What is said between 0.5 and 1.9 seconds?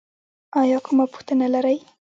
ایا کومه پوښتنه لرئ؟